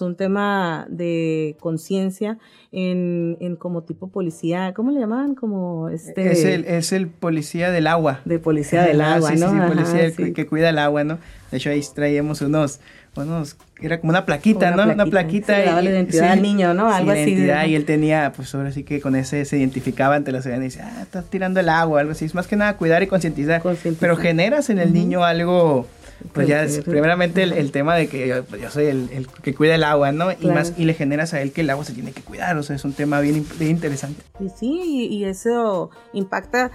[0.00, 2.38] un tema de conciencia
[2.70, 5.34] en, en como tipo policía, ¿cómo le llamaban?
[5.34, 6.30] Como este...
[6.30, 8.20] Es el, es el policía del agua.
[8.24, 9.50] De policía policía del agua, ¿no?
[9.50, 11.18] Sí, sí, policía que, cuida el agua, ¿no?
[11.50, 12.80] De hecho, ahí traíamos unos,
[13.16, 14.84] unos, era como una plaquita, ¿no?
[14.84, 15.60] Una plaquita.
[15.62, 16.92] y, la identidad al niño, ¿no?
[16.92, 17.20] Algo así.
[17.20, 20.66] Identidad, y él tenía, pues ahora sí que con ese se identificaba ante la ciudadanía
[20.66, 22.24] y dice, ah, estás tirando el agua, algo así.
[22.24, 23.62] Es más que nada cuidar y concientizar.
[23.98, 25.86] Pero generas en el niño algo
[26.32, 29.84] pues ya es primeramente el, tema de que yo, pues, soy el, que cuida el
[29.84, 30.30] agua, ¿no?
[30.32, 32.62] Y más y le generas a él que el agua se tiene que cuidar, o
[32.62, 34.22] sea, es un tema bien, bien interesante.
[34.38, 36.70] Y sí, y eso impacta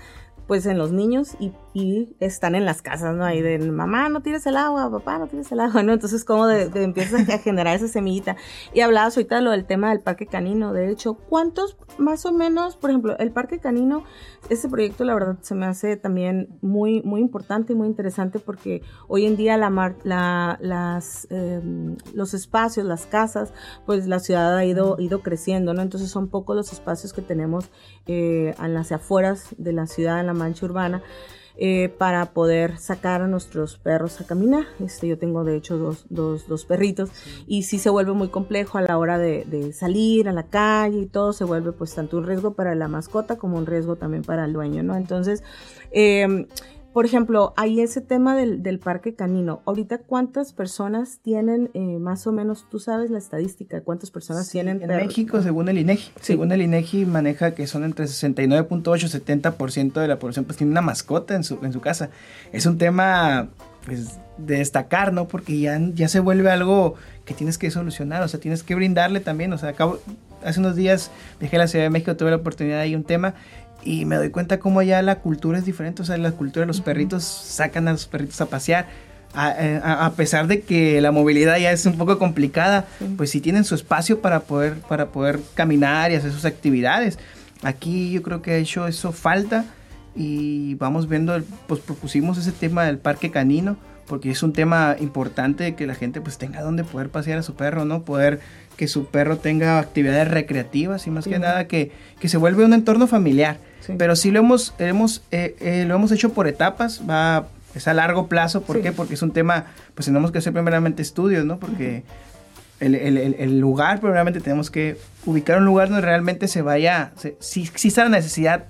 [0.48, 3.26] pues en los niños y, y, están en las casas, ¿no?
[3.26, 5.92] Ahí de mamá, no tires el agua, papá, no tires el agua, ¿no?
[5.92, 8.38] Entonces como de, empiezas a generar esa semillita.
[8.74, 12.32] Y hablabas ahorita de lo del tema del parque canino, de hecho, ¿cuántos más o
[12.32, 14.06] menos, por ejemplo, el parque canino,
[14.50, 18.82] ese proyecto la verdad se me hace también muy, muy importante y muy interesante porque
[19.10, 19.70] hoy en día la,
[20.04, 23.54] la las, em, los espacios, las casas,
[23.86, 25.82] pues la ciudad ha ido, ido creciendo, ¿no?
[25.82, 27.70] Entonces son pocos los espacios que tenemos
[28.06, 31.04] eh, en las afueras de la ciudad, en la mancha urbana.
[31.58, 34.66] Eh, para poder sacar a nuestros perros a caminar.
[34.82, 37.12] Este, yo tengo de hecho dos, dos, dos perritos
[37.48, 41.06] y sí se vuelve muy complejo a la hora de, salir a la calle y
[41.06, 44.44] todo se vuelve pues tanto un riesgo para la mascota como un riesgo también para
[44.44, 44.98] el dueño, ¿no?
[44.98, 45.44] Entonces,
[45.92, 46.46] eh,
[46.96, 49.62] por ejemplo, hay ese tema del, parque canino.
[49.66, 54.82] Ahorita, ¿cuántas personas tienen, eh, más o menos, tú sabes la estadística, cuántas personas tienen?
[54.82, 59.92] En México, según el INEGI, según el INEGI, maneja que son entre 69.8 y 70%
[60.00, 62.12] de la población, pues tiene una mascota en su, en su casa.
[62.54, 63.50] Es un tema,
[63.86, 65.28] pues, de destacar, ¿no?
[65.28, 69.20] Porque ya, ya se vuelve algo que tienes que solucionar, o sea, tienes que brindarle
[69.20, 70.00] también, o sea, acabo,
[70.46, 73.34] hace unos días dejé la Ciudad de México, tuve la oportunidad de ir un tema
[73.86, 76.68] y me doy cuenta cómo ya la cultura es diferente, o sea, la cultura de
[76.68, 78.88] los perritos sacan a los perritos a pasear,
[79.34, 82.86] a, pesar de que la movilidad ya es un poco complicada,
[83.18, 87.20] pues sí tienen su espacio para poder, para poder caminar y hacer sus actividades.
[87.62, 89.66] Aquí yo creo que ha hecho eso falta
[90.16, 95.76] y vamos viendo, pues propusimos ese tema del parque canino porque es un tema importante
[95.76, 98.04] que la gente pues tenga donde poder pasear a su perro, ¿no?
[98.04, 98.40] Poder
[98.78, 102.74] que su perro tenga actividades recreativas y más que nada que, que, se vuelve un
[102.74, 103.58] entorno familiar.
[103.98, 107.94] Pero sí lo hemos, hemos, eh, eh, lo hemos hecho por etapas, va, es a
[107.94, 108.92] largo plazo, ¿por qué?
[108.92, 111.58] Porque es un tema, pues tenemos que hacer primeramente estudios, ¿no?
[111.58, 112.04] Porque
[112.80, 117.64] el, el, el, lugar, primeramente tenemos que ubicar un lugar donde realmente se vaya, si
[117.64, 118.66] exista la necesidad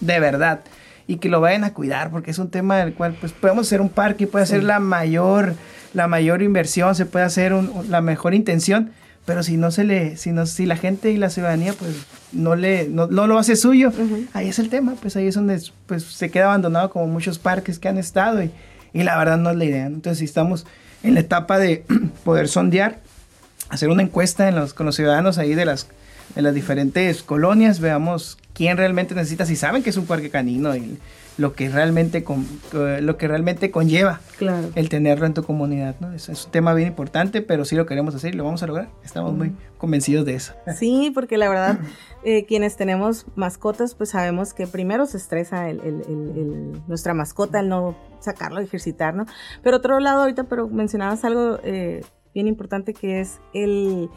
[0.00, 0.60] de verdad
[1.06, 3.80] y que lo vayan a cuidar, porque es un tema del cual pues podemos hacer
[3.80, 5.54] un parque, puede ser la mayor,
[5.92, 8.92] la mayor inversión, se puede hacer la mejor intención,
[9.24, 11.92] pero si no se le, si no, si la gente y la ciudadanía pues
[12.32, 13.92] no le, no, lo hace suyo,
[14.32, 17.78] ahí es el tema, pues ahí es donde pues se queda abandonado como muchos parques
[17.78, 18.50] que han estado y,
[18.92, 19.86] y la verdad no es la idea.
[19.86, 20.66] Entonces si estamos
[21.02, 21.84] en la etapa de
[22.24, 23.00] poder sondear,
[23.70, 25.88] hacer una encuesta en los, con los ciudadanos ahí de las,
[26.34, 30.76] de las diferentes colonias, veamos quién realmente necesita, si saben que es un parque canino
[30.76, 30.98] y
[31.36, 34.20] lo que realmente, con, lo que realmente conlleva
[34.74, 35.96] el tenerlo en tu comunidad.
[36.00, 36.12] ¿no?
[36.12, 38.88] Es, un tema bien importante, pero sí lo queremos hacer y lo vamos a lograr.
[39.04, 40.54] Estamos muy convencidos de eso.
[40.78, 41.78] Sí, porque la verdad,
[42.24, 47.68] eh, quienes tenemos mascotas, pues sabemos que primero se estresa el, el, nuestra mascota, el
[47.68, 49.26] no sacarlo, ejercitar, ¿no?
[49.62, 54.08] Pero otro lado, ahorita, pero mencionabas algo eh, bien importante que es el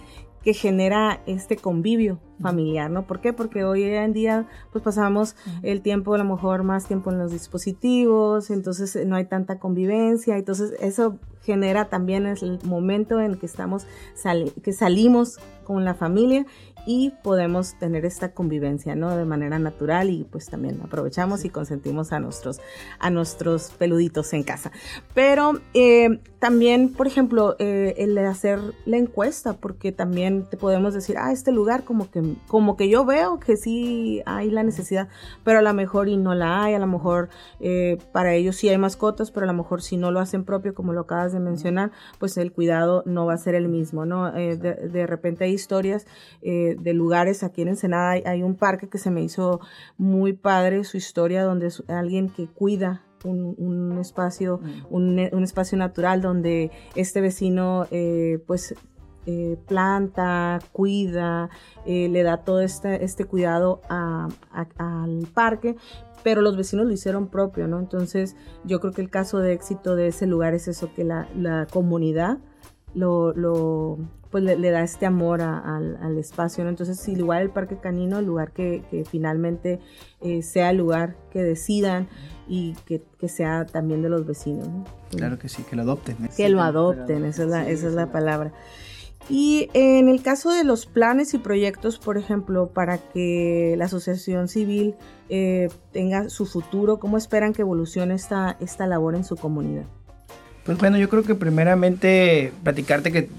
[0.48, 3.06] que genera este convivio familiar, ¿no?
[3.06, 3.34] ¿Por qué?
[3.34, 7.34] Porque hoy en día pues pasamos el tiempo, a lo mejor más tiempo en los
[7.34, 13.88] dispositivos, entonces no hay tanta convivencia, entonces eso genera también el momento en que estamos,
[14.64, 16.46] que salimos con la familia
[16.88, 19.16] y podemos tener esta convivencia, ¿no?
[19.16, 22.62] De manera natural y pues también aprovechamos y consentimos a nuestros,
[23.00, 24.72] a nuestros peluditos en casa.
[25.14, 31.18] Pero eh, también, por ejemplo, eh, el hacer la encuesta, porque también te podemos decir,
[31.20, 35.10] ah, este lugar como que, como que yo veo que sí hay la necesidad,
[35.44, 37.28] pero a lo mejor y no la hay, a lo mejor
[37.60, 40.74] eh, para ellos sí hay mascotas, pero a lo mejor si no lo hacen propio,
[40.74, 44.32] como lo acabas de mencionar, pues el cuidado no va a ser el mismo, ¿no?
[44.32, 46.06] de, de, repente hay historias
[46.42, 47.44] de lugares.
[47.44, 49.60] Aquí en Ensenada hay, un parque que se me hizo
[49.98, 56.72] muy padre su historia, donde es alguien que cuida un, espacio, un, espacio natural donde
[56.96, 58.76] este vecino eh, pues
[59.28, 61.50] eh, planta, cuida,
[61.86, 65.76] eh, le da todo este, este cuidado al parque,
[66.24, 67.80] pero los vecinos lo hicieron propio, ¿no?
[67.80, 71.28] Entonces yo creo que el caso de éxito de ese lugar es eso, que la,
[71.36, 72.40] la comunidad
[72.94, 74.00] lo, lo,
[74.32, 76.70] pues le, da este amor al, espacio, ¿no?
[76.70, 79.80] Entonces, igual el parque canino, el lugar que, finalmente
[80.22, 82.08] eh, sea el lugar que decidan
[82.48, 84.68] y que, sea también de los vecinos.
[85.12, 86.18] Claro que sí, que lo adopten.
[86.36, 88.52] Que lo adopten, esa es la, esa es la palabra.
[89.30, 94.48] Y en el caso de los planes y proyectos, por ejemplo, para que la asociación
[94.48, 94.96] civil
[95.30, 99.86] eh, tenga su futuro, ¿cómo esperan que evolucione esta, esta labor en su comunidad?
[100.66, 103.30] Pues bueno, yo creo que primeramente platicarte que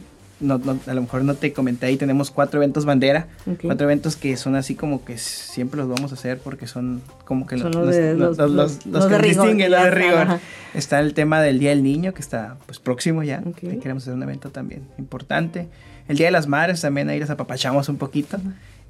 [0.41, 3.27] no, a lo mejor no te comenté ahí, tenemos cuatro eventos bandera,
[3.63, 7.47] cuatro eventos que son así como que siempre los vamos a hacer porque son como
[7.47, 10.39] que los, que distinguen de rigor.
[10.75, 14.23] Está el tema del Día del Niño que está pues próximo ya, queremos hacer un
[14.23, 15.69] evento también importante.
[16.07, 18.39] El Día de las Madres también ahí las apapachamos un poquito.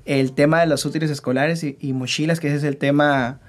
[0.04, 3.40] El tema de los útiles escolares y, y mochilas, que ese es el tema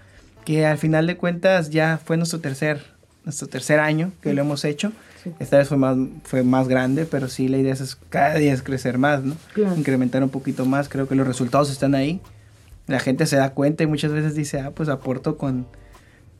[0.46, 2.82] que al final de cuentas ya fue nuestro tercer,
[3.30, 4.92] nuestro tercer año que lo hemos hecho
[5.40, 8.64] esta vez fue más, fue más grande, pero sí la idea es cada día es
[8.64, 9.36] crecer más, ¿no?
[9.76, 10.90] Incrementar un poquito más.
[10.90, 12.22] Creo que los resultados están ahí.
[12.88, 15.68] La gente se da cuenta y muchas veces dice, ah, pues aporto con...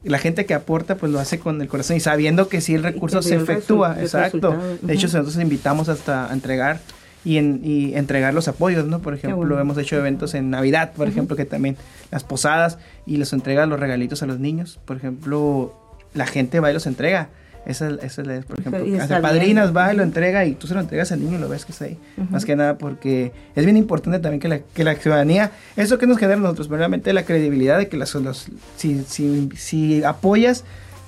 [0.04, 2.84] La gente que aporta, pues lo hace con el corazón y sabiendo que sí el
[2.84, 3.98] recurso se efectúa.
[4.00, 4.58] exacto.
[4.82, 6.80] De hecho, nosotros invitamos hasta a entregar
[7.26, 9.00] y, en, y entregar los apoyos, ¿no?
[9.00, 11.76] Por ejemplo, hemos hecho eventos en Navidad, por ejemplo, que también
[12.12, 14.80] las posadas y les entrega los regalitos a los niños.
[14.86, 15.76] Por ejemplo,
[16.14, 17.30] la gente va y los entrega.
[17.66, 20.80] Esa, esa es, por ejemplo, hace padrinas va y lo entrega y tú se lo
[20.80, 22.00] entregas al niño y lo ves que está ahí.
[22.30, 26.08] Más que nada porque es bien importante también que la, que la ciudadanía, eso que
[26.08, 30.64] nos genera nosotros, realmente la credibilidad de que las, los, si, si, si apoyas,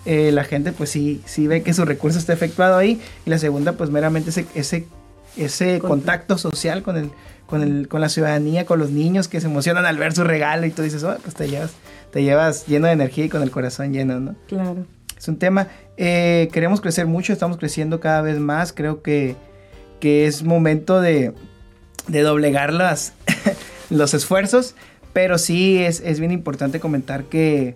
[0.06, 3.02] eh, la gente pues sí, sí ve que su recurso está efectuado ahí.
[3.26, 4.88] Y la segunda, pues meramente ese, ese,
[5.38, 7.12] ese contacto social con el,
[7.48, 10.66] con, el, con la ciudadanía, con los niños que se emocionan al ver su regalo
[10.66, 11.72] y tú dices, oh, pues te llevas,
[12.12, 14.36] te llevas lleno de energía y con el corazón lleno, ¿no?
[14.48, 14.86] Claro.
[15.18, 19.36] Es un tema, eh, queremos crecer mucho, estamos creciendo cada vez más, creo que,
[20.00, 21.34] que es momento de,
[22.08, 22.74] de doblegar
[23.90, 24.76] los esfuerzos,
[25.14, 27.76] pero sí es, es, bien importante comentar que,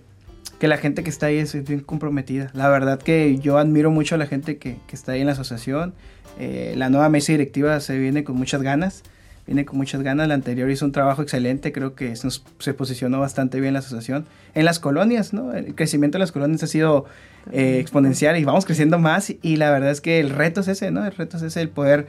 [0.60, 2.50] que la gente que está ahí es bien comprometida.
[2.54, 5.34] La verdad que yo admiro mucho a la gente que, que está ahí en la
[5.34, 5.94] asociación.
[6.40, 9.04] Eh, la nueva mesa directiva se viene con muchas ganas.
[9.46, 10.28] Viene con muchas ganas.
[10.28, 11.72] La anterior hizo un trabajo excelente.
[11.72, 12.28] Creo que se,
[12.60, 14.26] se posicionó bastante bien la asociación.
[14.54, 15.54] En las colonias, ¿no?
[15.54, 17.06] El crecimiento de las colonias ha sido
[17.52, 19.34] eh, exponencial y vamos creciendo más.
[19.42, 21.06] Y la verdad es que el reto es ese, ¿no?
[21.06, 22.08] El reto es ese, el poder,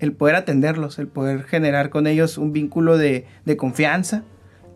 [0.00, 4.24] el poder atenderlos, el poder generar con ellos un vínculo de, de confianza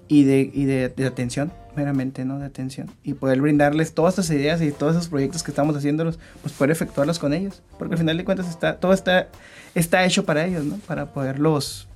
[0.09, 2.39] y de, y de, de atención meramente, ¿no?
[2.39, 2.91] De atención.
[3.05, 6.71] Y poder brindarles todas estas ideas y todos esos proyectos que estamos haciéndolos, pues poder
[6.71, 7.63] efectuarlos con ellos.
[7.79, 9.29] Porque al final de cuentas está, todo está,
[9.75, 10.77] está hecho para ellos, ¿no?
[10.87, 11.87] Para poderlos,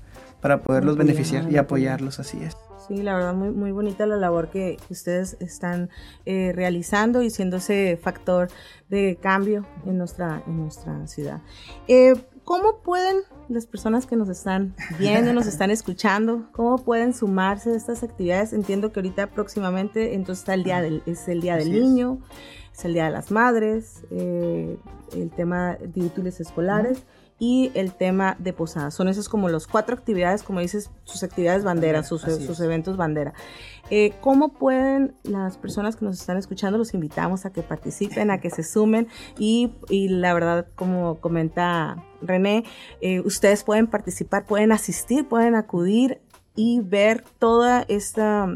[0.41, 2.57] para poderlos beneficiar y apoyarlos, así es.
[2.89, 5.91] Sí, la verdad, muy, muy bonita la labor que ustedes están
[6.25, 8.49] eh, realizando y siendo ese factor
[8.89, 11.41] de cambio en nuestra, en nuestra ciudad.
[11.87, 17.71] Eh, ¿Cómo pueden las personas que nos están viendo, nos están escuchando, cómo pueden sumarse
[17.71, 18.53] a estas actividades?
[18.53, 22.19] Entiendo que ahorita próximamente entonces está el día del, es el día del niño,
[22.73, 22.85] es.
[22.87, 24.79] el día de las madres, eh,
[25.15, 27.05] el tema de útiles escolares
[27.41, 28.95] y el tema de posadas.
[28.95, 33.33] Son esas como las cuatro actividades, como dices, sus actividades bandera, sus, sus eventos bandera.
[33.89, 38.41] Eh, ¿Cómo pueden las personas que nos están escuchando, los invitamos a que participen, a
[38.41, 42.65] que se sumen y, y la verdad, como comenta René,
[43.01, 46.21] eh, ustedes pueden participar, pueden asistir, pueden acudir
[46.55, 48.49] y ver toda esta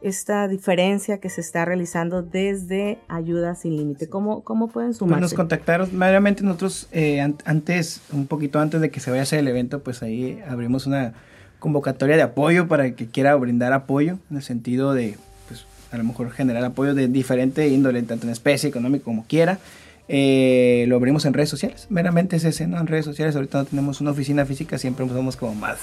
[0.00, 4.08] esta diferencia que se está realizando desde Ayuda Sin Límite?
[4.08, 5.20] ¿Cómo, ¿Cómo pueden sumarse?
[5.20, 9.24] Pues nos contactaron, meramente nosotros eh, antes, un poquito antes de que se vaya a
[9.24, 11.14] hacer el evento, pues ahí abrimos una
[11.58, 15.16] convocatoria de apoyo para el que quiera brindar apoyo, en el sentido de,
[15.48, 19.58] pues a lo mejor generar apoyo de diferente índole, tanto en especie, económico, como quiera.
[20.10, 22.80] Eh, lo abrimos en redes sociales, meramente es ese, ¿no?
[22.80, 25.80] En redes sociales, ahorita no tenemos una oficina física, siempre somos como más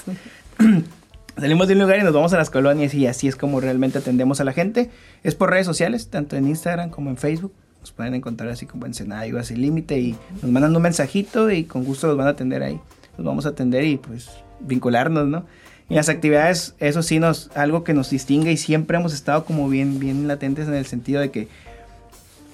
[1.38, 3.98] Salimos de un lugar y nos vamos a las colonias y así es como realmente
[3.98, 4.90] atendemos a la gente.
[5.22, 7.52] Es por redes sociales, tanto en Instagram como en Facebook.
[7.80, 11.64] Nos pueden encontrar así como en Senayo, así límite y nos mandan un mensajito y
[11.64, 12.80] con gusto los van a atender ahí.
[13.18, 15.44] Los vamos a atender y pues vincularnos, ¿no?
[15.90, 19.68] Y las actividades, eso sí nos, algo que nos distingue y siempre hemos estado como
[19.68, 21.48] bien, bien latentes en el sentido de que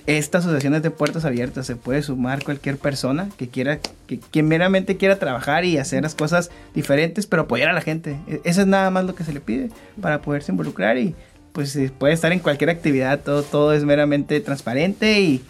[0.06, 4.96] esta asociación es de puertas abiertas, se puede sumar cualquier persona que quiera, que, meramente
[4.96, 8.18] quiera trabajar y hacer las cosas diferentes, pero apoyar a la gente.
[8.26, 11.14] E, eso es nada más lo que se le pide para poderse involucrar y
[11.52, 15.44] pues puede estar en cualquier actividad, todo, todo es meramente transparente y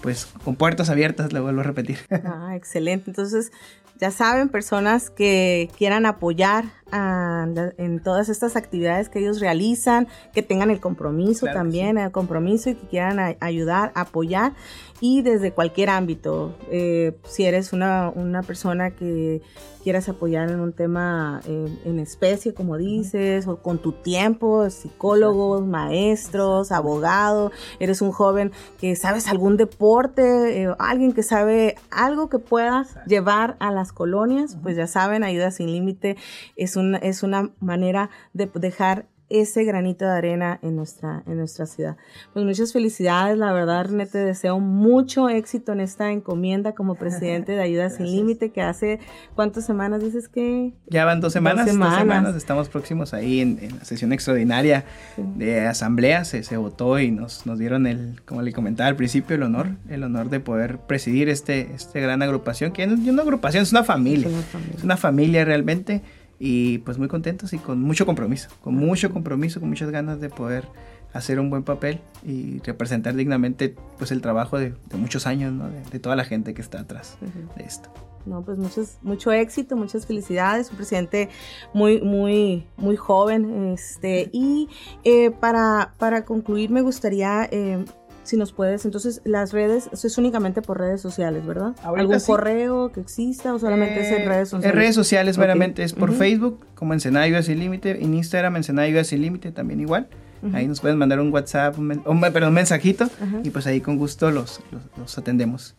[0.00, 1.98] pues con puertas abiertas, le vuelvo a repetir.
[2.24, 3.10] Ah, excelente.
[3.10, 3.52] Entonces,
[4.00, 10.70] ya saben, personas que quieran apoyar en todas estas actividades que ellos realizan, que tengan
[10.70, 14.52] el compromiso también, el compromiso y que quieran ayudar, apoyar
[15.00, 16.54] y desde cualquier ámbito.
[16.70, 19.42] Eh, si eres una, una, persona que
[19.82, 25.66] quieras apoyar en un tema eh, en especie, como dices, o con tu tiempo, psicólogos,
[25.66, 32.38] maestros, abogados, eres un joven que sabes algún deporte, eh, alguien que sabe algo que
[32.38, 36.16] pueda llevar a las colonias, pues ya saben, Ayuda Sin Límite
[36.56, 41.96] es es una manera de dejar ese granito de arena en nuestra, en nuestra ciudad.
[42.32, 47.52] Pues muchas felicidades, la verdad, René, te deseo mucho éxito en esta encomienda como presidente
[47.52, 48.98] de Ayuda Sin Límite, que hace
[49.36, 50.74] cuántas semanas dices que...
[50.88, 54.84] Ya van dos semanas, dos semanas, estamos próximos ahí en, la sesión extraordinaria
[55.16, 59.36] de asamblea, se, se, votó y nos, nos dieron el, como le comentaba al principio,
[59.36, 63.22] el honor, el honor de poder presidir este, este gran agrupación, que no es una
[63.22, 66.02] agrupación, es una familia, es una familia, es una familia realmente
[66.42, 70.30] y pues muy contentos y con mucho compromiso, con mucho compromiso, con muchas ganas de
[70.30, 70.64] poder
[71.12, 75.68] hacer un buen papel y representar dignamente pues el trabajo de, muchos años, ¿no?
[75.68, 77.18] de, toda la gente que está atrás
[77.56, 77.90] de esto.
[78.26, 81.30] No, pues muchos, mucho éxito, muchas felicidades, un presidente
[81.72, 83.72] muy, muy, muy joven.
[83.72, 84.68] Este, y
[85.04, 87.84] eh, para, para concluir me gustaría eh,
[88.30, 91.74] si nos puedes, entonces las redes, eso es únicamente por redes sociales, ¿verdad?
[91.82, 94.72] ¿Algún correo que exista o solamente es en redes sociales?
[94.72, 98.62] En redes sociales meramente es por Facebook, como en Senayo Sin Límite, en Instagram en
[98.62, 100.08] Senayo Sin Límite también igual.
[100.54, 103.10] Ahí nos pueden mandar un WhatsApp, un, un mensajito
[103.42, 104.60] y pues ahí con gusto los,
[104.96, 105.74] los, atendemos.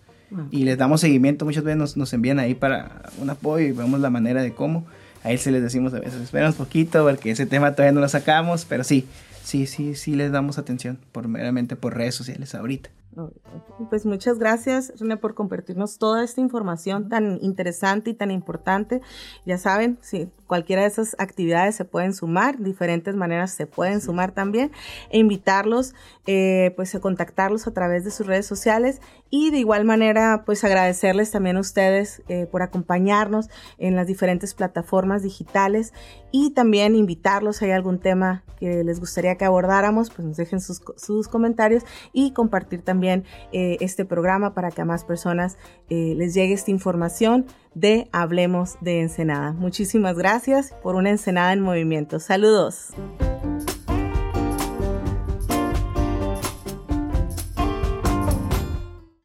[0.51, 4.01] Y les damos seguimiento, muchas veces nos, nos envían ahí para un apoyo y vemos
[4.01, 4.85] la manera de cómo.
[5.23, 8.65] Ahí se les decimos a veces, esperamos poquito porque ese tema todavía no lo sacamos,
[8.65, 9.07] pero sí,
[9.43, 12.89] sí, sí, sí les damos atención, por meramente por redes sociales ahorita.
[13.89, 19.01] Pues muchas gracias, René, por compartirnos toda esta información tan interesante y tan importante.
[19.45, 24.31] Ya saben, si cualquiera de esas actividades se pueden sumar, diferentes maneras se pueden sumar
[24.31, 24.71] también,
[25.09, 25.93] e invitarlos,
[26.25, 30.63] eh, pues a contactarlos a través de sus redes sociales y de igual manera, pues
[30.63, 35.93] agradecerles también a ustedes eh, por acompañarnos en las diferentes plataformas digitales
[36.31, 40.61] y también invitarlos, si hay algún tema que les gustaría que abordáramos, pues nos dejen
[40.61, 41.83] sus, sus comentarios
[42.13, 45.57] y compartir eh, este programa para que a más personas
[45.89, 49.53] eh, les llegue esta información de Hablemos de Ensenada.
[49.53, 52.19] Muchísimas gracias por una Ensenada en movimiento.
[52.19, 52.93] Saludos.